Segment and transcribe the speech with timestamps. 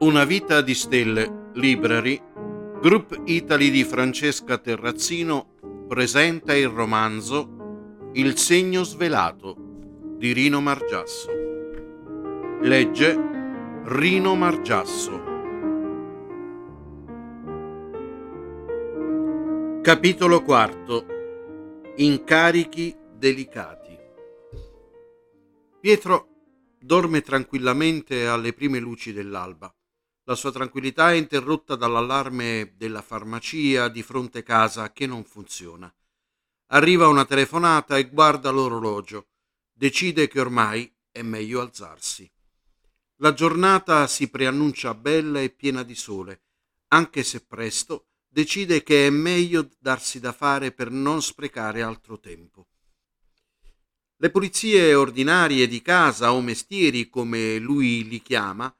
[0.00, 2.22] Una vita di stelle, Library,
[2.80, 5.56] Group Italy di Francesca Terrazzino
[5.88, 9.56] presenta il romanzo Il segno svelato
[10.16, 11.28] di Rino Margiasso.
[12.60, 13.18] Legge
[13.86, 15.22] Rino Margiasso.
[19.82, 21.06] Capitolo quarto.
[21.96, 23.98] Incarichi delicati.
[25.80, 26.28] Pietro
[26.78, 29.72] dorme tranquillamente alle prime luci dell'alba.
[30.28, 35.90] La sua tranquillità è interrotta dall'allarme della farmacia di fronte casa che non funziona.
[36.66, 39.28] Arriva una telefonata e guarda l'orologio.
[39.72, 42.30] Decide che ormai è meglio alzarsi.
[43.20, 46.42] La giornata si preannuncia bella e piena di sole.
[46.88, 52.66] Anche se presto, decide che è meglio darsi da fare per non sprecare altro tempo.
[54.16, 58.70] Le pulizie ordinarie di casa o mestieri, come lui li chiama,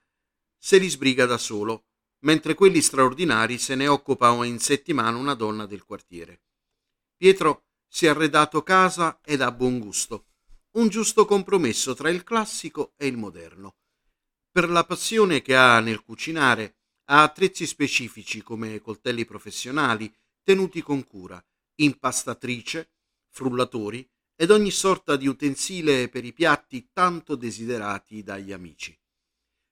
[0.59, 1.85] se li sbriga da solo,
[2.21, 6.43] mentre quelli straordinari se ne occupa in settimana una donna del quartiere.
[7.17, 10.27] Pietro si è arredato casa ed ha buon gusto,
[10.73, 13.77] un giusto compromesso tra il classico e il moderno.
[14.51, 16.77] Per la passione che ha nel cucinare,
[17.11, 21.43] ha attrezzi specifici come coltelli professionali tenuti con cura,
[21.77, 22.91] impastatrice,
[23.29, 28.97] frullatori ed ogni sorta di utensile per i piatti tanto desiderati dagli amici.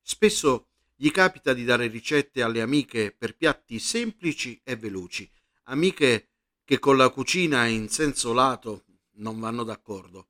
[0.00, 5.30] Spesso gli capita di dare ricette alle amiche per piatti semplici e veloci,
[5.64, 6.30] amiche
[6.64, 8.84] che con la cucina in senso lato
[9.18, 10.28] non vanno d'accordo.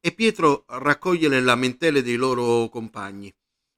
[0.00, 3.34] E Pietro raccoglie le lamentele dei loro compagni.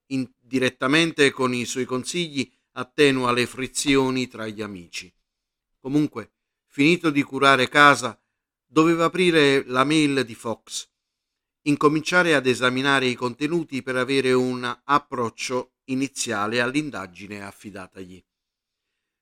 [0.08, 5.12] Indirettamente con i suoi consigli attenua le frizioni tra gli amici.
[5.80, 6.32] Comunque,
[6.66, 8.20] finito di curare casa,
[8.66, 10.88] doveva aprire la mail di Fox,
[11.62, 18.24] incominciare ad esaminare i contenuti per avere un approccio iniziale all'indagine affidatagli.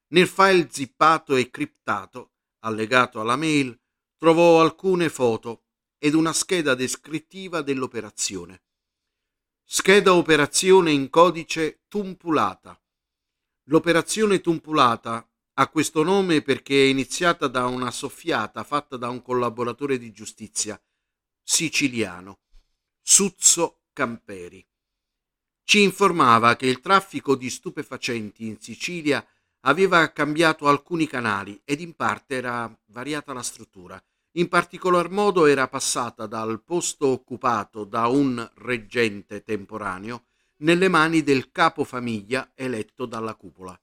[0.09, 3.79] Nel file zippato e criptato, allegato alla mail,
[4.17, 5.65] trovò alcune foto
[5.99, 8.63] ed una scheda descrittiva dell'operazione.
[9.65, 12.81] Scheda operazione in codice tumpulata.
[13.69, 19.99] L'operazione tumpulata ha questo nome perché è iniziata da una soffiata fatta da un collaboratore
[19.99, 20.81] di giustizia
[21.43, 22.41] siciliano,
[23.03, 24.67] Suzzo Camperi
[25.65, 29.27] ci informava che il traffico di stupefacenti in Sicilia
[29.61, 34.03] aveva cambiato alcuni canali ed in parte era variata la struttura.
[34.33, 40.27] In particolar modo era passata dal posto occupato da un reggente temporaneo
[40.59, 43.79] nelle mani del capofamiglia eletto dalla cupola.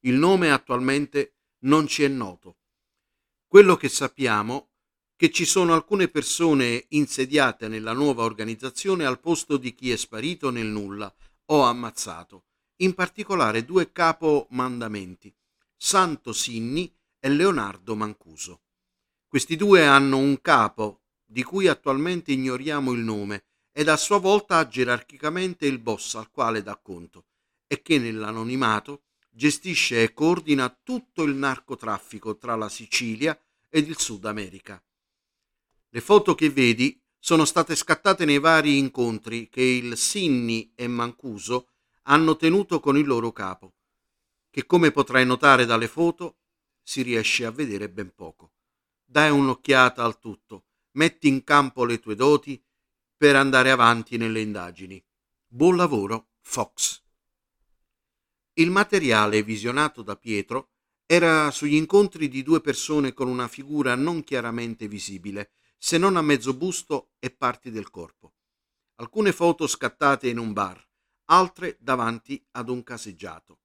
[0.00, 2.56] Il nome attualmente non ci è noto.
[3.46, 4.69] Quello che sappiamo
[5.20, 10.48] che ci sono alcune persone insediate nella nuova organizzazione al posto di chi è sparito
[10.48, 11.14] nel nulla
[11.50, 12.44] o ammazzato,
[12.76, 15.30] in particolare due capomandamenti,
[15.76, 18.62] Santo Sinni e Leonardo Mancuso.
[19.28, 24.56] Questi due hanno un capo di cui attualmente ignoriamo il nome ed a sua volta
[24.56, 27.26] ha gerarchicamente il boss al quale dà conto
[27.66, 33.38] e che nell'anonimato gestisce e coordina tutto il narcotraffico tra la Sicilia
[33.68, 34.82] ed il Sud America.
[35.92, 41.68] Le foto che vedi sono state scattate nei vari incontri che il Sinni e Mancuso
[42.02, 43.74] hanno tenuto con il loro capo,
[44.50, 46.38] che come potrai notare dalle foto
[46.80, 48.52] si riesce a vedere ben poco.
[49.04, 52.62] Dai un'occhiata al tutto, metti in campo le tue doti
[53.16, 55.04] per andare avanti nelle indagini.
[55.46, 57.02] Buon lavoro, Fox.
[58.54, 60.70] Il materiale visionato da Pietro
[61.04, 65.50] era sugli incontri di due persone con una figura non chiaramente visibile,
[65.82, 68.34] se non a mezzo busto e parti del corpo.
[68.96, 70.86] Alcune foto scattate in un bar,
[71.30, 73.60] altre davanti ad un caseggiato.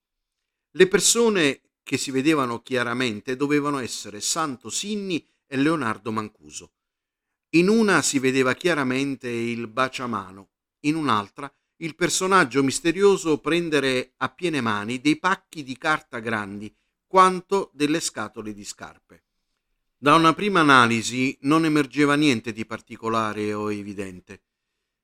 [0.72, 6.72] Le persone che si vedevano chiaramente dovevano essere Santo Sinni e Leonardo Mancuso.
[7.56, 10.52] In una si vedeva chiaramente il baciamano,
[10.86, 16.74] in un'altra il personaggio misterioso prendere a piene mani dei pacchi di carta grandi
[17.06, 19.25] quanto delle scatole di scarpe.
[20.06, 24.44] Da una prima analisi non emergeva niente di particolare o evidente.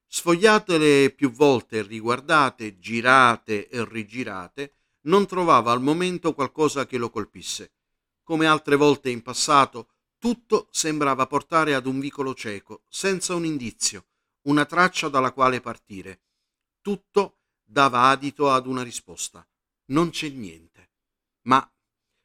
[0.05, 4.75] Sfogliatele più volte, riguardate, girate e rigirate,
[5.05, 7.71] non trovava al momento qualcosa che lo colpisse.
[8.21, 9.87] Come altre volte in passato,
[10.19, 14.05] tutto sembrava portare ad un vicolo cieco, senza un indizio,
[14.41, 16.21] una traccia dalla quale partire.
[16.79, 19.43] Tutto dava adito ad una risposta.
[19.85, 20.91] Non c'è niente.
[21.45, 21.67] Ma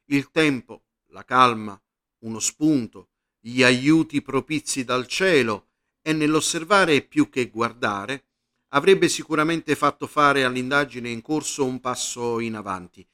[0.09, 1.81] il tempo, la calma,
[2.19, 3.09] uno spunto,
[3.39, 5.69] gli aiuti propizi dal cielo
[6.01, 8.25] e nell'osservare più che guardare,
[8.69, 13.07] avrebbe sicuramente fatto fare all'indagine in corso un passo in avanti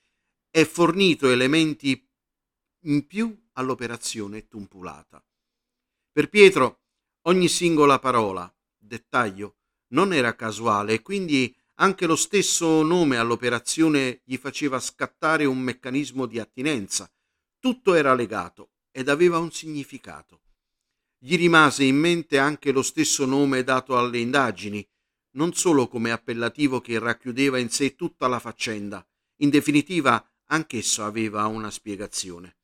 [0.50, 2.08] e fornito elementi
[2.86, 5.24] in più all'operazione tumpulata.
[6.12, 6.82] Per Pietro
[7.24, 9.58] ogni singola parola, dettaglio,
[9.94, 16.26] non era casuale e quindi anche lo stesso nome all'operazione gli faceva scattare un meccanismo
[16.26, 17.12] di attinenza.
[17.60, 20.42] Tutto era legato ed aveva un significato.
[21.18, 24.88] Gli rimase in mente anche lo stesso nome dato alle indagini,
[25.32, 29.06] non solo come appellativo che racchiudeva in sé tutta la faccenda,
[29.38, 32.58] in definitiva anch'esso aveva una spiegazione.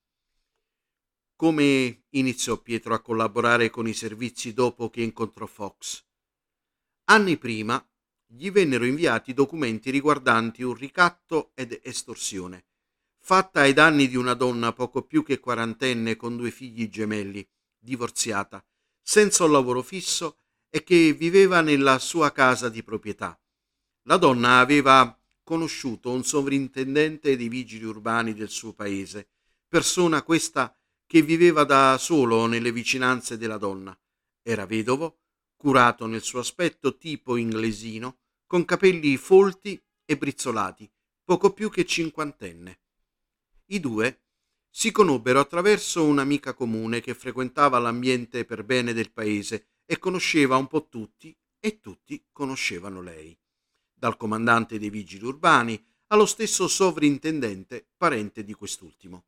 [1.36, 6.06] Come iniziò Pietro a collaborare con i servizi dopo che incontrò Fox?
[7.06, 7.84] Anni prima
[8.32, 12.68] gli vennero inviati documenti riguardanti un ricatto ed estorsione,
[13.30, 17.48] fatta ai danni di una donna poco più che quarantenne con due figli gemelli,
[17.78, 18.66] divorziata,
[19.04, 23.40] senza un lavoro fisso e che viveva nella sua casa di proprietà.
[24.08, 29.30] La donna aveva conosciuto un sovrintendente dei vigili urbani del suo paese,
[29.68, 30.76] persona questa
[31.06, 33.96] che viveva da solo nelle vicinanze della donna.
[34.42, 35.20] Era vedovo,
[35.56, 40.92] curato nel suo aspetto tipo inglesino, con capelli folti e brizzolati,
[41.24, 42.80] poco più che cinquantenne.
[43.72, 44.22] I due
[44.68, 50.68] si conobbero attraverso un'amica comune che frequentava l'ambiente per bene del paese e conosceva un
[50.68, 53.38] po' tutti e tutti conoscevano lei,
[53.94, 59.26] dal comandante dei vigili urbani allo stesso sovrintendente parente di quest'ultimo.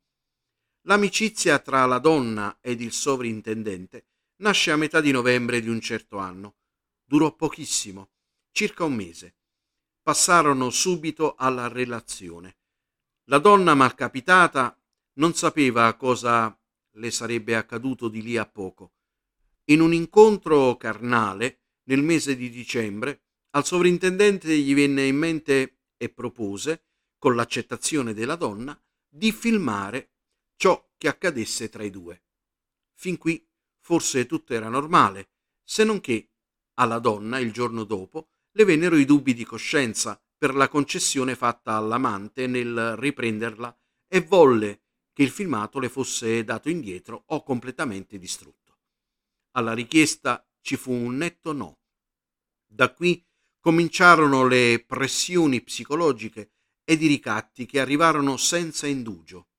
[0.86, 4.06] L'amicizia tra la donna ed il sovrintendente
[4.38, 6.56] nasce a metà di novembre di un certo anno.
[7.04, 8.10] Durò pochissimo,
[8.50, 9.36] circa un mese.
[10.02, 12.56] Passarono subito alla relazione.
[13.24, 14.78] La donna malcapitata
[15.14, 16.58] non sapeva cosa
[16.96, 18.94] le sarebbe accaduto di lì a poco
[19.66, 26.08] in un incontro carnale nel mese di dicembre, al sovrintendente gli venne in mente e
[26.08, 26.86] propose,
[27.18, 28.78] con l'accettazione della donna,
[29.08, 30.14] di filmare
[30.56, 32.24] ciò che accadesse tra i due.
[32.94, 33.46] Fin qui
[33.80, 35.30] forse tutto era normale,
[35.62, 36.30] se non che
[36.74, 41.76] alla donna il giorno dopo le vennero i dubbi di coscienza per la concessione fatta
[41.76, 43.78] all'amante nel riprenderla
[44.08, 48.80] e volle che il filmato le fosse dato indietro o completamente distrutto.
[49.52, 51.78] Alla richiesta ci fu un netto no.
[52.66, 53.24] Da qui
[53.60, 59.50] cominciarono le pressioni psicologiche ed i ricatti che arrivarono senza indugio.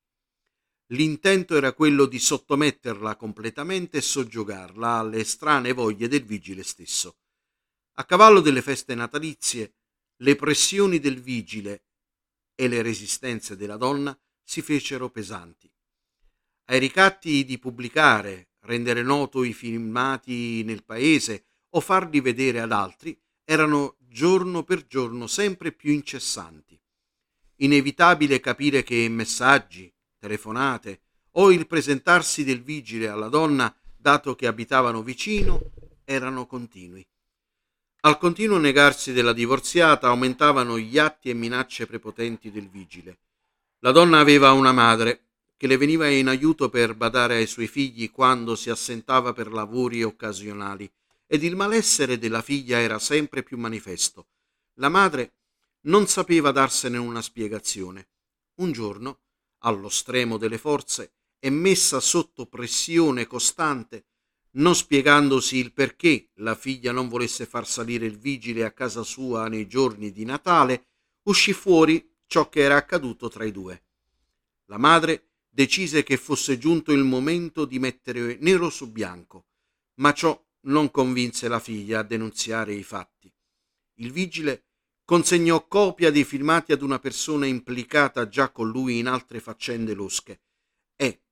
[0.88, 7.20] L'intento era quello di sottometterla completamente e soggiogarla alle strane voglie del vigile stesso.
[7.94, 9.76] A cavallo delle feste natalizie,
[10.18, 11.84] le pressioni del vigile
[12.56, 15.72] e le resistenze della donna si fecero pesanti.
[16.66, 23.20] Ai ricatti di pubblicare rendere noto i filmati nel paese o farli vedere ad altri
[23.44, 26.80] erano giorno per giorno sempre più incessanti.
[27.58, 31.02] Inevitabile capire che messaggi, telefonate
[31.32, 35.72] o il presentarsi del vigile alla donna, dato che abitavano vicino,
[36.06, 37.06] erano continui.
[38.06, 43.20] Al continuo negarsi della divorziata aumentavano gli atti e minacce prepotenti del vigile.
[43.80, 45.22] La donna aveva una madre
[45.56, 50.04] che le veniva in aiuto per badare ai suoi figli quando si assentava per lavori
[50.04, 50.92] occasionali,
[51.26, 54.28] ed il malessere della figlia era sempre più manifesto.
[54.74, 55.36] La madre
[55.84, 58.10] non sapeva darsene una spiegazione.
[58.56, 59.20] Un giorno,
[59.60, 64.08] allo stremo delle forze e messa sotto pressione costante,
[64.56, 69.48] non spiegandosi il perché la figlia non volesse far salire il vigile a casa sua
[69.48, 70.88] nei giorni di Natale,
[71.24, 73.84] uscì fuori ciò che era accaduto tra i due.
[74.66, 79.46] La madre decise che fosse giunto il momento di mettere nero su bianco,
[79.96, 83.32] ma ciò non convinse la figlia a denunziare i fatti.
[83.96, 84.66] Il vigile
[85.04, 90.42] consegnò copia dei filmati ad una persona implicata già con lui in altre faccende losche
[90.96, 91.24] e,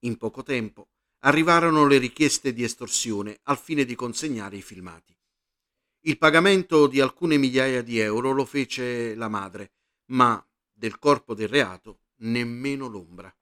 [0.00, 5.16] in poco tempo, arrivarono le richieste di estorsione al fine di consegnare i filmati.
[6.02, 9.72] Il pagamento di alcune migliaia di euro lo fece la madre,
[10.06, 13.34] ma del corpo del reato nemmeno l'ombra.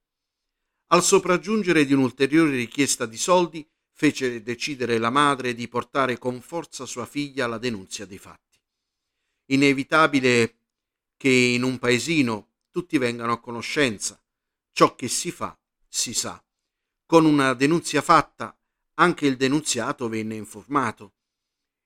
[0.89, 6.87] Al sopraggiungere di un'ulteriore richiesta di soldi, fece decidere la madre di portare con forza
[6.87, 8.61] sua figlia alla denunzia dei fatti.
[9.47, 10.57] Inevitabile
[11.17, 14.21] che in un paesino tutti vengano a conoscenza.
[14.73, 16.43] Ciò che si fa, si sa.
[17.07, 18.59] Con una denunzia fatta,
[18.95, 21.13] anche il denunziato venne informato.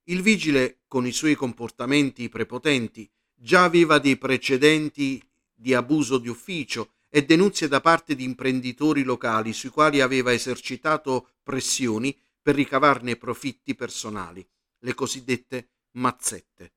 [0.05, 5.23] Il vigile, con i suoi comportamenti prepotenti, già aveva dei precedenti
[5.55, 11.33] di abuso di ufficio e denunzie da parte di imprenditori locali sui quali aveva esercitato
[11.43, 14.49] pressioni per ricavarne profitti personali,
[14.79, 16.73] le cosiddette mazzette.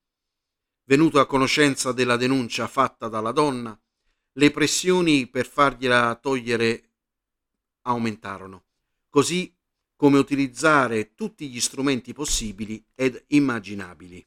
[0.83, 3.79] Venuto a conoscenza della denuncia fatta dalla donna,
[4.33, 6.92] le pressioni per fargliela togliere
[7.83, 8.65] aumentarono,
[9.09, 9.53] così
[9.95, 14.25] come utilizzare tutti gli strumenti possibili ed immaginabili.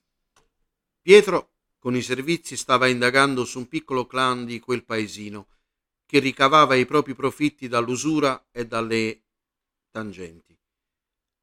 [1.02, 5.48] Pietro con i servizi stava indagando su un piccolo clan di quel paesino
[6.06, 9.22] che ricavava i propri profitti dall'usura e dalle
[9.90, 10.56] tangenti.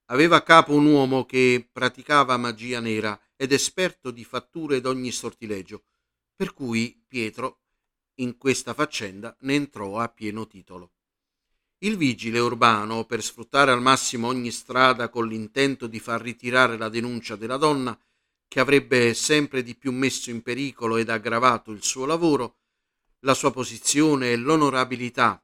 [0.06, 5.84] Aveva a capo un uomo che praticava magia nera ed esperto di fatture d'ogni sortilegio,
[6.36, 7.60] per cui Pietro
[8.16, 10.93] in questa faccenda ne entrò a pieno titolo.
[11.84, 16.88] Il vigile urbano, per sfruttare al massimo ogni strada con l'intento di far ritirare la
[16.88, 17.98] denuncia della donna,
[18.48, 22.60] che avrebbe sempre di più messo in pericolo ed aggravato il suo lavoro,
[23.26, 25.44] la sua posizione e l'onorabilità,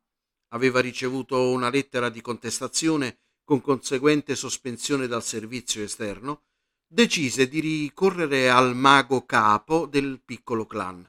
[0.53, 6.43] aveva ricevuto una lettera di contestazione con conseguente sospensione dal servizio esterno,
[6.88, 11.05] decise di ricorrere al mago capo del piccolo clan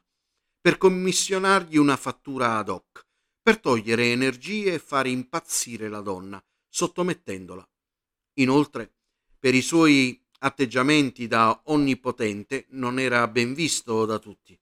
[0.60, 3.06] per commissionargli una fattura ad hoc,
[3.42, 7.68] per togliere energie e fare impazzire la donna, sottomettendola.
[8.34, 8.94] Inoltre,
[9.38, 14.58] per i suoi atteggiamenti da onnipotente non era ben visto da tutti.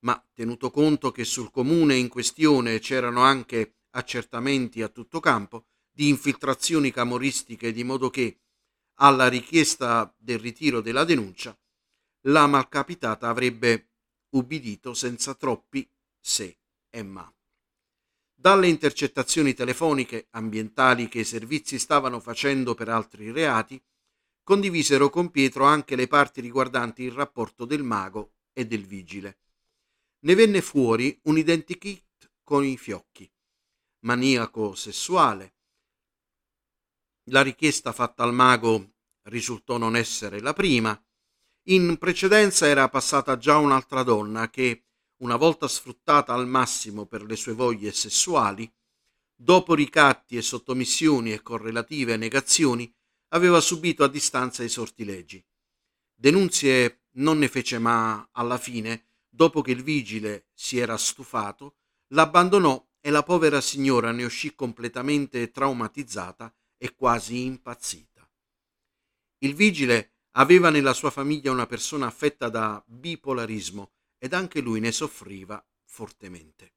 [0.00, 6.08] Ma tenuto conto che sul comune in questione c'erano anche accertamenti a tutto campo di
[6.08, 8.40] infiltrazioni camoristiche, di modo che,
[8.98, 11.58] alla richiesta del ritiro della denuncia,
[12.26, 13.92] la malcapitata avrebbe
[14.30, 15.88] ubbidito senza troppi
[16.20, 16.58] se
[16.90, 17.35] e ma.
[18.38, 23.82] Dalle intercettazioni telefoniche ambientali che i servizi stavano facendo per altri reati,
[24.42, 29.38] condivisero con Pietro anche le parti riguardanti il rapporto del mago e del vigile.
[30.20, 33.28] Ne venne fuori un identikit con i fiocchi,
[34.00, 35.54] maniaco sessuale.
[37.30, 41.00] La richiesta fatta al mago risultò non essere la prima,
[41.68, 44.85] in precedenza era passata già un'altra donna che,
[45.18, 48.70] una volta sfruttata al massimo per le sue voglie sessuali,
[49.34, 52.92] dopo ricatti e sottomissioni e correlative negazioni,
[53.28, 55.44] aveva subito a distanza i sortilegi.
[56.14, 61.76] Denunzie non ne fece ma alla fine, dopo che il vigile si era stufato,
[62.08, 68.28] l'abbandonò e la povera signora ne uscì completamente traumatizzata e quasi impazzita.
[69.38, 74.92] Il vigile Aveva nella sua famiglia una persona affetta da bipolarismo ed anche lui ne
[74.92, 76.72] soffriva fortemente.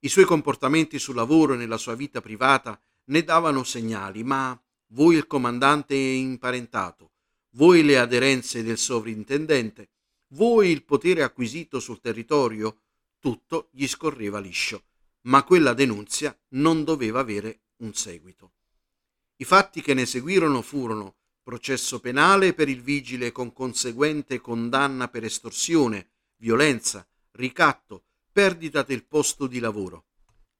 [0.00, 5.16] I suoi comportamenti sul lavoro e nella sua vita privata ne davano segnali, ma voi
[5.16, 7.12] il comandante imparentato,
[7.50, 9.90] voi le aderenze del sovrintendente,
[10.28, 12.82] voi il potere acquisito sul territorio,
[13.18, 14.84] tutto gli scorreva liscio,
[15.22, 18.52] ma quella denunzia non doveva avere un seguito.
[19.36, 25.24] I fatti che ne seguirono furono processo penale per il vigile con conseguente condanna per
[25.24, 30.06] estorsione, violenza, ricatto, perdita del posto di lavoro.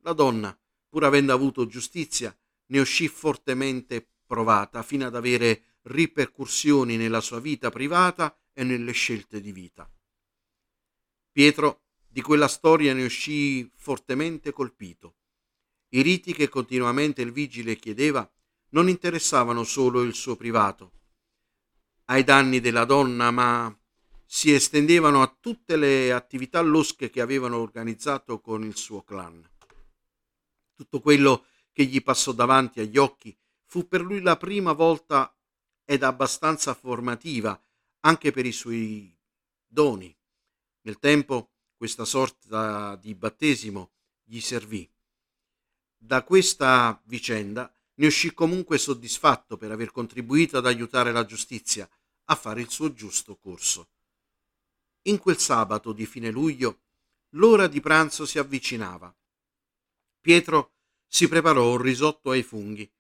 [0.03, 0.57] La donna,
[0.89, 7.71] pur avendo avuto giustizia, ne uscì fortemente provata fino ad avere ripercussioni nella sua vita
[7.71, 9.91] privata e nelle scelte di vita.
[11.31, 15.17] Pietro di quella storia ne uscì fortemente colpito.
[15.91, 18.29] I riti che continuamente il vigile chiedeva
[18.71, 20.93] non interessavano solo il suo privato,
[22.07, 23.77] ai danni della donna, ma
[24.27, 29.49] si estendevano a tutte le attività losche che avevano organizzato con il suo clan.
[30.75, 35.35] Tutto quello che gli passò davanti agli occhi fu per lui la prima volta
[35.85, 37.59] ed abbastanza formativa
[38.01, 39.17] anche per i suoi
[39.67, 40.15] doni.
[40.83, 43.93] Nel tempo questa sorta di battesimo
[44.25, 44.89] gli servì.
[45.97, 51.89] Da questa vicenda ne uscì comunque soddisfatto per aver contribuito ad aiutare la giustizia
[52.25, 53.89] a fare il suo giusto corso.
[55.07, 56.81] In quel sabato di fine luglio
[57.37, 59.15] l'ora di pranzo si avvicinava.
[60.21, 60.73] Pietro
[61.07, 62.91] si preparò un risotto ai funghi.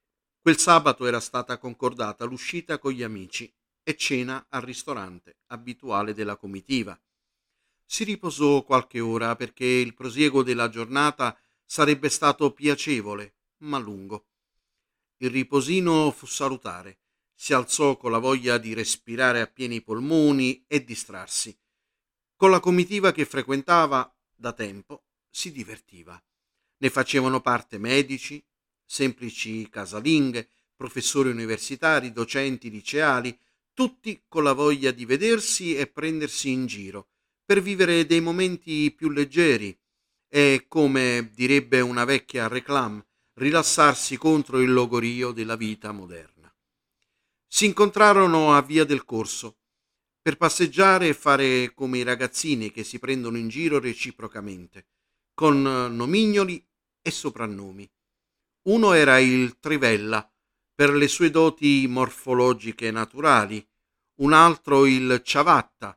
[0.40, 6.36] Quel sabato era stata concordata l'uscita con gli amici e cena al ristorante abituale della
[6.36, 6.96] comitiva.
[7.84, 14.28] Si riposò qualche ora perché il prosieguo della giornata sarebbe stato piacevole ma lungo.
[15.16, 17.00] Il riposino fu salutare.
[17.34, 21.58] Si alzò con la voglia di respirare a pieni polmoni e distrarsi.
[22.38, 26.22] Con la comitiva che frequentava da tempo si divertiva.
[26.78, 28.44] Ne facevano parte medici,
[28.84, 33.38] semplici casalinghe, professori universitari, docenti liceali,
[33.72, 37.08] tutti con la voglia di vedersi e prendersi in giro,
[37.42, 39.74] per vivere dei momenti più leggeri
[40.28, 46.54] e, come direbbe una vecchia reclame, rilassarsi contro il logorio della vita moderna.
[47.46, 49.56] Si incontrarono a Via del Corso
[50.26, 54.88] per passeggiare e fare come i ragazzini che si prendono in giro reciprocamente,
[55.32, 56.66] con nomignoli
[57.00, 57.88] e soprannomi.
[58.62, 60.28] Uno era il Trivella,
[60.74, 63.64] per le sue doti morfologiche naturali,
[64.22, 65.96] un altro il Ciavatta,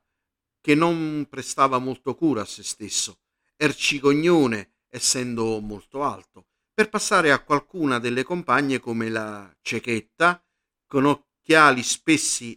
[0.62, 3.21] che non prestava molto cura a se stesso,
[3.55, 10.39] Ercigognone, essendo molto alto, per passare a qualcuna delle compagne come la Cechetta,
[10.86, 12.55] con occhiali spessi,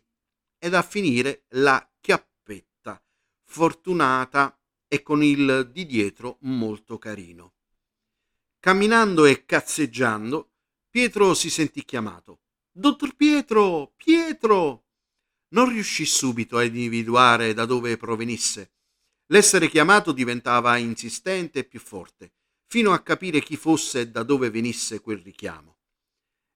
[0.64, 3.02] ed a finire la Chiappetta,
[3.42, 7.54] fortunata e con il di dietro molto carino.
[8.60, 10.52] Camminando e cazzeggiando,
[10.88, 12.42] Pietro si sentì chiamato.
[12.70, 14.84] Dottor Pietro, Pietro!
[15.48, 18.74] Non riuscì subito a individuare da dove provenisse.
[19.32, 22.34] L'essere chiamato diventava insistente e più forte,
[22.66, 25.78] fino a capire chi fosse e da dove venisse quel richiamo.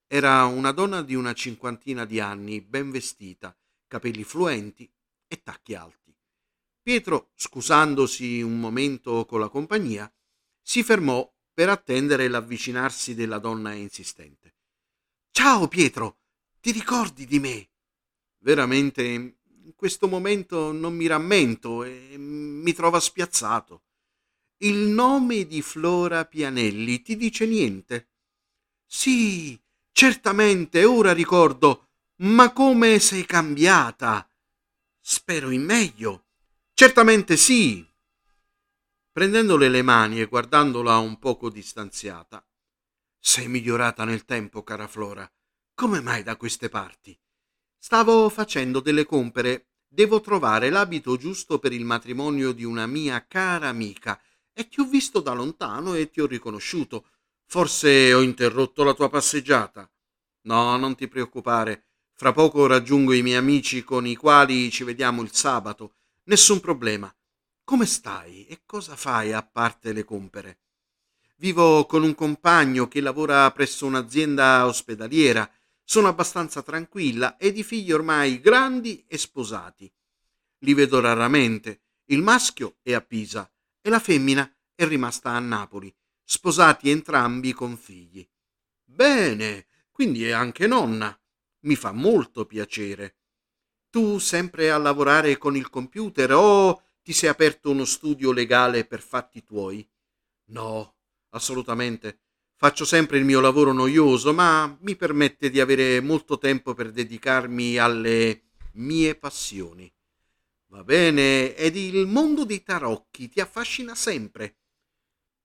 [0.06, 3.56] Era una donna di una cinquantina di anni, ben vestita,
[3.87, 4.90] capelli fluenti
[5.26, 6.14] e tacchi alti.
[6.83, 10.12] Pietro, scusandosi un momento con la compagnia,
[10.62, 14.55] si fermò per attendere l'avvicinarsi della donna insistente.
[15.31, 16.19] Ciao Pietro,
[16.61, 17.71] ti ricordi di me?
[18.38, 23.83] Veramente in questo momento non mi rammento e mi trova spiazzato.
[24.59, 28.11] Il nome di Flora Pianelli ti dice niente?
[28.87, 29.61] Sì,
[29.93, 31.86] certamente, ora ricordo,
[32.18, 34.28] ma come sei cambiata?
[35.00, 36.26] Spero in meglio.
[36.73, 37.87] Certamente sì,
[39.16, 42.46] prendendole le mani e guardandola un poco distanziata.
[43.18, 45.26] Sei migliorata nel tempo, cara Flora.
[45.75, 47.18] Come mai da queste parti?
[47.78, 49.70] Stavo facendo delle compere.
[49.88, 54.20] Devo trovare l'abito giusto per il matrimonio di una mia cara amica
[54.52, 57.08] e ti ho visto da lontano e ti ho riconosciuto.
[57.46, 59.90] Forse ho interrotto la tua passeggiata.
[60.42, 61.86] No, non ti preoccupare.
[62.18, 65.96] Fra poco raggiungo i miei amici con i quali ci vediamo il sabato.
[66.25, 67.14] Nessun problema.
[67.62, 70.61] Come stai e cosa fai a parte le compere?
[71.37, 75.46] Vivo con un compagno che lavora presso un'azienda ospedaliera.
[75.85, 79.92] Sono abbastanza tranquilla ed i figli ormai grandi e sposati.
[80.61, 81.83] Li vedo raramente.
[82.07, 83.46] Il maschio è a Pisa
[83.83, 88.26] e la femmina è rimasta a Napoli, sposati entrambi con figli.
[88.85, 91.14] Bene, quindi è anche nonna.
[91.66, 93.16] Mi fa molto piacere.
[93.90, 99.00] Tu sempre a lavorare con il computer o ti sei aperto uno studio legale per
[99.00, 99.87] fatti tuoi?
[100.50, 100.94] No,
[101.31, 102.20] assolutamente.
[102.55, 107.79] Faccio sempre il mio lavoro noioso, ma mi permette di avere molto tempo per dedicarmi
[107.79, 109.92] alle mie passioni.
[110.68, 114.59] Va bene, ed il mondo dei tarocchi ti affascina sempre?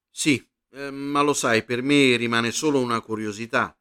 [0.10, 3.75] Sì, eh, ma lo sai, per me rimane solo una curiosità.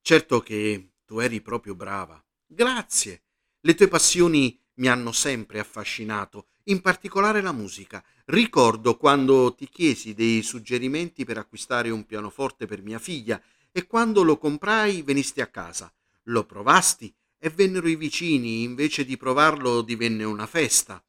[0.00, 2.22] Certo che tu eri proprio brava.
[2.46, 3.22] Grazie.
[3.60, 8.04] Le tue passioni mi hanno sempre affascinato in particolare la musica.
[8.26, 13.40] Ricordo quando ti chiesi dei suggerimenti per acquistare un pianoforte per mia figlia
[13.70, 15.92] e quando lo comprai venisti a casa.
[16.24, 21.02] Lo provasti e vennero i vicini, invece di provarlo divenne una festa.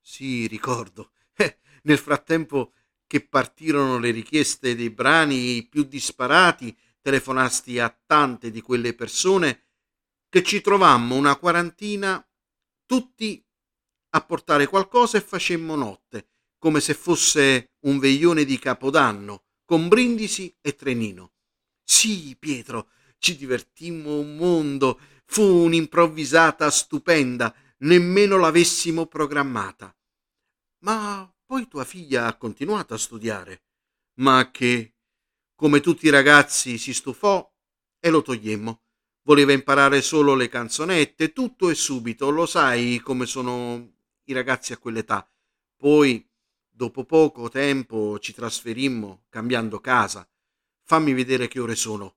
[0.00, 1.10] Sì, ricordo.
[1.34, 2.72] Eh, nel frattempo
[3.06, 9.66] che partirono le richieste dei brani più disparati, telefonasti a tante di quelle persone
[10.28, 12.24] che ci trovammo una quarantina
[12.86, 13.44] tutti
[14.10, 20.54] a portare qualcosa e facemmo notte, come se fosse un veglione di Capodanno, con brindisi
[20.60, 21.32] e trenino.
[21.84, 29.94] Sì, Pietro, ci divertimmo un mondo, fu un'improvvisata stupenda, nemmeno l'avessimo programmata.
[30.84, 33.62] Ma poi tua figlia ha continuato a studiare.
[34.20, 34.94] Ma che,
[35.60, 37.46] come tutti i ragazzi, si stufò
[38.00, 38.80] e lo togliemmo.
[39.24, 43.92] Voleva imparare solo le canzonette, tutto e subito, lo sai come sono
[44.24, 45.30] i ragazzi a quell'età.
[45.76, 46.26] Poi,
[46.66, 50.26] dopo poco tempo, ci trasferimmo cambiando casa.
[50.82, 52.16] Fammi vedere che ore sono.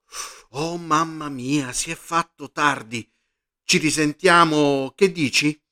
[0.52, 3.06] Oh mamma mia, si è fatto tardi.
[3.62, 4.94] Ci risentiamo.
[4.96, 5.62] Che dici?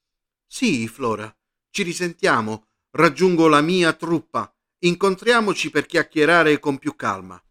[0.47, 1.35] Sì, Flora,
[1.71, 2.67] ci risentiamo.
[2.91, 4.55] Raggiungo la mia truppa.
[4.81, 7.43] Incontriamoci per chiacchierare con più calma.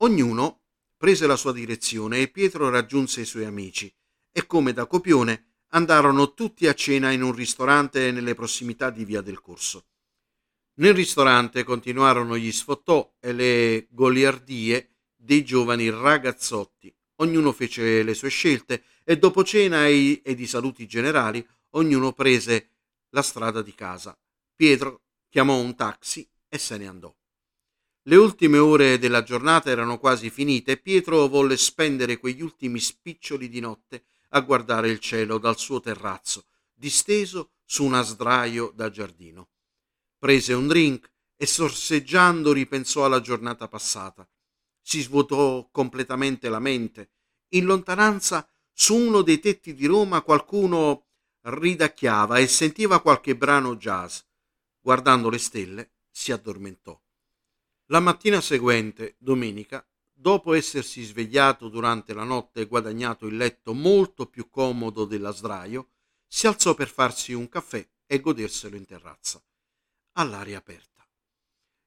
[0.00, 0.60] Ognuno
[0.96, 3.92] prese la sua direzione e Pietro raggiunse i suoi amici
[4.30, 9.20] e come da copione andarono tutti a cena in un ristorante nelle prossimità di Via
[9.22, 9.86] del Corso.
[10.74, 16.94] Nel ristorante continuarono gli sfottò e le goliardie dei giovani ragazzotti.
[17.16, 22.70] Ognuno fece le sue scelte e dopo cena e, i saluti generali, ognuno prese
[23.10, 24.16] la strada di casa.
[24.54, 27.17] Pietro chiamò un taxi e se ne andò.
[28.08, 33.50] Le ultime ore della giornata erano quasi finite e Pietro volle spendere quegli ultimi spiccioli
[33.50, 39.50] di notte a guardare il cielo dal suo terrazzo, disteso su una sdraio da giardino.
[40.18, 44.26] Prese un drink e sorseggiando ripensò alla giornata passata.
[44.80, 47.10] Si svuotò completamente la mente.
[47.48, 51.08] In lontananza, su uno dei tetti di Roma, qualcuno
[51.42, 54.20] ridacchiava e sentiva qualche brano jazz.
[54.80, 56.98] Guardando le stelle, si addormentò.
[57.90, 64.26] La mattina seguente, domenica, dopo essersi svegliato durante la notte e guadagnato il letto molto
[64.26, 65.92] più comodo della sdraio,
[66.26, 69.42] si alzò per farsi un caffè e goderselo in terrazza,
[70.18, 71.08] all'aria aperta.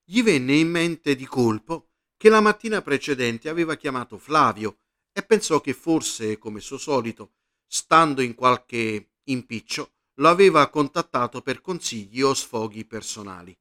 [0.03, 4.79] Gli venne in mente di colpo che la mattina precedente aveva chiamato Flavio
[5.11, 7.33] e pensò che forse, come suo solito,
[7.67, 13.55] stando in qualche impiccio, lo aveva contattato per consigli o sfoghi personali.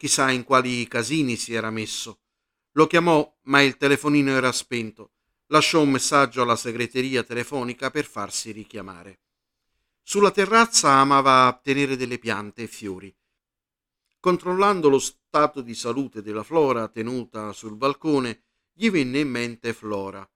[0.00, 2.20] Chissà in quali casini si era messo.
[2.72, 5.10] Lo chiamò, ma il telefonino era spento.
[5.48, 9.20] Lasciò un messaggio alla segreteria telefonica per farsi richiamare.
[10.02, 13.14] Sulla terrazza amava tenere delle piante e fiori.
[14.18, 20.26] Controllando lo stato di salute della Flora tenuta sul balcone, gli venne in mente Flora,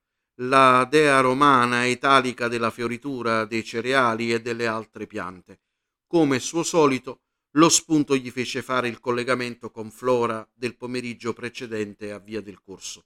[0.41, 5.61] la dea romana italica della fioritura, dei cereali e delle altre piante.
[6.05, 7.21] Come suo solito,
[7.55, 12.59] lo spunto gli fece fare il collegamento con Flora del pomeriggio precedente a Via del
[12.61, 13.05] Corso.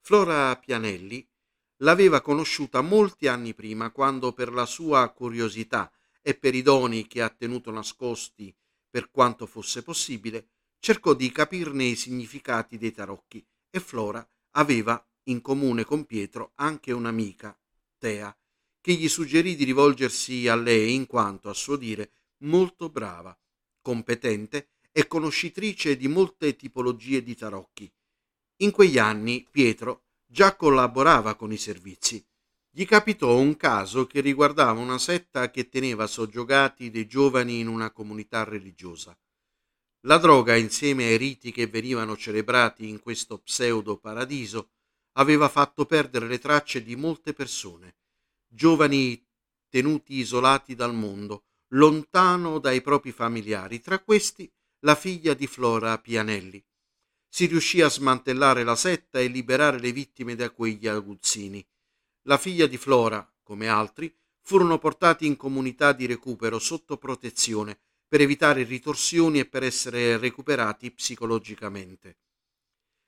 [0.00, 1.26] Flora Pianelli
[1.78, 7.22] l'aveva conosciuta molti anni prima, quando per la sua curiosità e per i doni che
[7.22, 8.54] ha tenuto nascosti
[8.90, 10.48] per quanto fosse possibile,
[10.78, 16.92] cercò di capirne i significati dei tarocchi e Flora aveva in comune con Pietro anche
[16.92, 17.58] un'amica,
[17.96, 18.36] Tea,
[18.82, 23.36] che gli suggerì di rivolgersi a lei in quanto, a suo dire, molto brava
[23.84, 27.92] competente e conoscitrice di molte tipologie di tarocchi.
[28.62, 32.24] In quegli anni Pietro già collaborava con i servizi.
[32.70, 37.90] Gli capitò un caso che riguardava una setta che teneva soggiogati dei giovani in una
[37.90, 39.16] comunità religiosa.
[40.06, 44.70] La droga, insieme ai riti che venivano celebrati in questo pseudo paradiso,
[45.12, 47.96] aveva fatto perdere le tracce di molte persone,
[48.48, 49.22] giovani
[49.68, 51.44] tenuti isolati dal mondo,
[51.74, 56.62] lontano dai propri familiari, tra questi la figlia di Flora Pianelli.
[57.28, 61.66] Si riuscì a smantellare la setta e liberare le vittime da quegli aguzzini.
[62.22, 68.20] La figlia di Flora, come altri, furono portati in comunità di recupero sotto protezione per
[68.20, 72.18] evitare ritorsioni e per essere recuperati psicologicamente.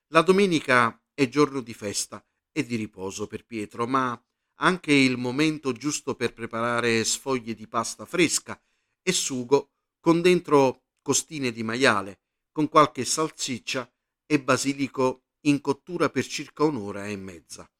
[0.08, 4.20] La domenica è giorno di festa e di riposo per Pietro, ma
[4.56, 8.60] anche il momento giusto per preparare sfoglie di pasta fresca
[9.02, 12.20] e sugo con dentro costine di maiale,
[12.52, 13.90] con qualche salsiccia
[14.24, 17.70] e basilico in cottura per circa un'ora e mezza.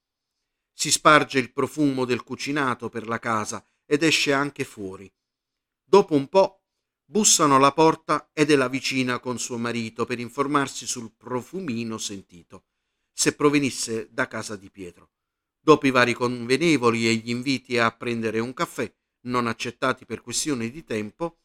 [0.73, 5.11] Si sparge il profumo del cucinato per la casa ed esce anche fuori.
[5.83, 6.63] Dopo un po'
[7.05, 12.67] bussano alla porta ed è la vicina con suo marito per informarsi sul profumino sentito,
[13.13, 15.11] se provenisse da casa di Pietro.
[15.67, 18.89] Dopo i vari convenevoli e gli inviti a prendere un caffè,
[19.23, 21.39] non accettati per questione di tempo,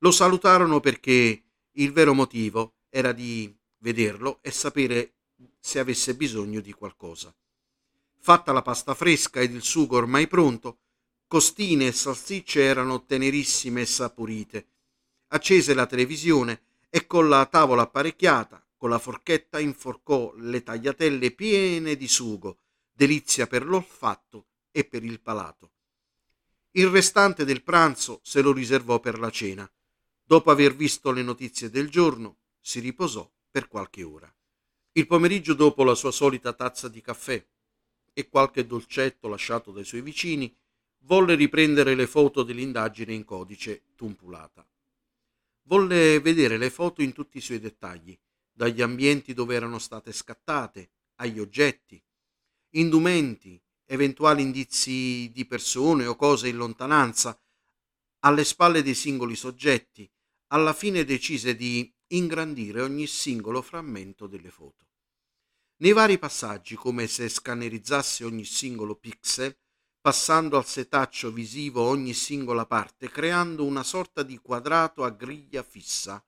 [0.00, 5.14] lo salutarono perché il vero motivo era di vederlo e sapere
[5.58, 7.34] se avesse bisogno di qualcosa.
[8.18, 10.80] Fatta la pasta fresca ed il sugo ormai pronto,
[11.26, 14.66] costine e salsicce erano tenerissime e saporite.
[15.28, 21.96] Accese la televisione e con la tavola apparecchiata, con la forchetta inforcò le tagliatelle piene
[21.96, 22.58] di sugo
[22.96, 25.70] delizia per l'olfatto e per il palato.
[26.70, 29.70] Il restante del pranzo se lo riservò per la cena.
[30.24, 34.34] Dopo aver visto le notizie del giorno, si riposò per qualche ora.
[34.92, 37.44] Il pomeriggio dopo la sua solita tazza di caffè
[38.14, 40.54] e qualche dolcetto lasciato dai suoi vicini,
[41.00, 44.66] volle riprendere le foto dell'indagine in codice tumpulata.
[45.64, 48.18] Volle vedere le foto in tutti i suoi dettagli,
[48.50, 52.02] dagli ambienti dove erano state scattate, agli oggetti,
[52.78, 57.38] indumenti, eventuali indizi di persone o cose in lontananza,
[58.20, 60.10] alle spalle dei singoli soggetti,
[60.48, 64.84] alla fine decise di ingrandire ogni singolo frammento delle foto.
[65.78, 69.56] Nei vari passaggi, come se scannerizzasse ogni singolo pixel,
[70.00, 76.24] passando al setaccio visivo ogni singola parte, creando una sorta di quadrato a griglia fissa,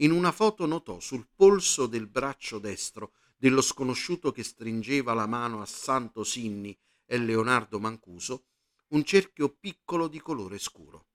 [0.00, 5.62] in una foto notò sul polso del braccio destro dello sconosciuto che stringeva la mano
[5.62, 8.46] a Santo Sinni e Leonardo Mancuso,
[8.88, 11.06] un cerchio piccolo di colore scuro.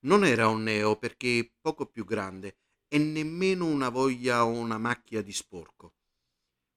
[0.00, 5.22] Non era un neo perché poco più grande e nemmeno una voglia o una macchia
[5.22, 5.94] di sporco.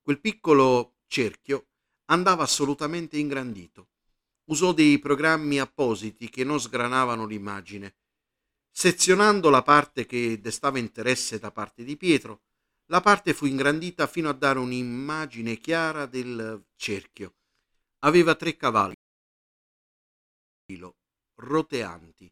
[0.02, 1.68] Quel piccolo cerchio
[2.06, 3.90] andava assolutamente ingrandito.
[4.52, 7.96] usò dei programmi appositi che non sgranavano l'immagine.
[8.70, 12.42] Sezionando la parte che destava interesse da parte di Pietro,
[12.88, 17.36] la parte fu ingrandita fino a dare un'immagine chiara del cerchio.
[18.00, 18.96] Aveva tre cavalli
[21.42, 22.32] roteanti,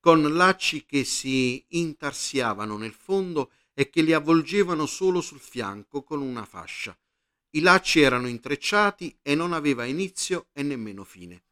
[0.00, 6.20] con lacci che si intarsiavano nel fondo e che li avvolgevano solo sul fianco con
[6.20, 6.96] una fascia.
[7.50, 11.44] I lacci erano intrecciati e non aveva inizio e nemmeno fine.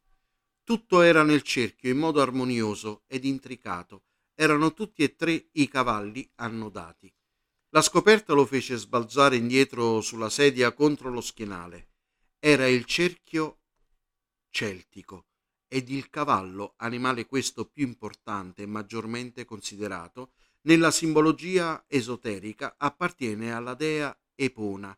[0.63, 4.03] Tutto era nel cerchio in modo armonioso ed intricato.
[4.35, 7.11] Erano tutti e tre i cavalli annodati.
[7.71, 11.89] La scoperta lo fece sbalzare indietro sulla sedia contro lo schienale.
[12.39, 13.59] Era il cerchio
[14.49, 15.25] celtico
[15.67, 23.73] ed il cavallo, animale questo più importante e maggiormente considerato, nella simbologia esoterica appartiene alla
[23.73, 24.97] dea Epona,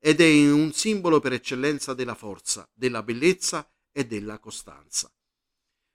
[0.00, 5.12] ed è un simbolo per eccellenza della forza, della bellezza e della costanza.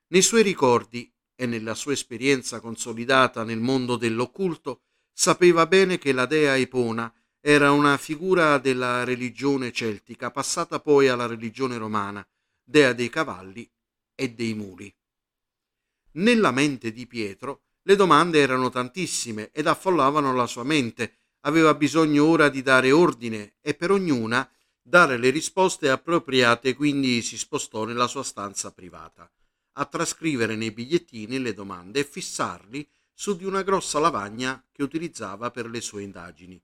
[0.08, 6.26] Nei suoi ricordi e nella sua esperienza consolidata nel mondo dell'occulto, sapeva bene che la
[6.26, 12.26] dea Epona era una figura della religione celtica, passata poi alla religione romana,
[12.64, 13.70] dea dei cavalli
[14.16, 14.94] e dei muli.
[16.14, 22.26] Nella mente di Pietro le domande erano tantissime ed affollavano la sua mente, aveva bisogno
[22.26, 24.50] ora di dare ordine e per ognuna
[24.82, 29.30] dare le risposte appropriate, quindi si spostò nella sua stanza privata,
[29.74, 35.52] a trascrivere nei bigliettini le domande e fissarli su di una grossa lavagna che utilizzava
[35.52, 36.62] per le sue indagini.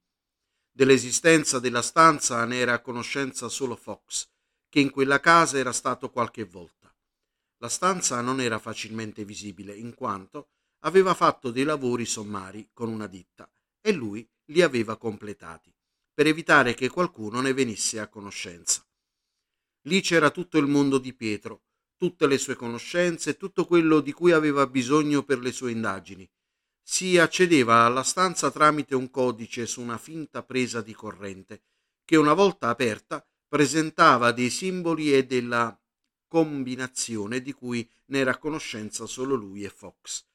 [0.71, 4.27] Dell'esistenza della stanza ne era a conoscenza solo Fox,
[4.69, 6.93] che in quella casa era stato qualche volta.
[7.57, 10.49] La stanza non era facilmente visibile, in quanto
[10.83, 13.49] aveva fatto dei lavori sommari con una ditta
[13.81, 15.73] e lui li aveva completati,
[16.13, 18.85] per evitare che qualcuno ne venisse a conoscenza.
[19.83, 21.63] Lì c'era tutto il mondo di Pietro,
[21.97, 26.29] tutte le sue conoscenze, tutto quello di cui aveva bisogno per le sue indagini.
[26.91, 31.62] Si accedeva alla stanza tramite un codice su una finta presa di corrente,
[32.04, 35.80] che una volta aperta presentava dei simboli e della
[36.28, 40.25] combinazione di cui ne era a conoscenza solo lui e Fox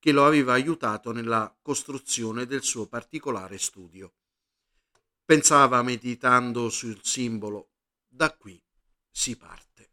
[0.00, 4.14] che lo aveva aiutato nella costruzione del suo particolare studio.
[5.24, 7.68] Pensava meditando sul simbolo,
[8.08, 8.60] da qui
[9.08, 9.92] si parte.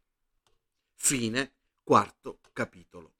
[0.94, 1.52] Fine
[1.84, 3.17] quarto capitolo.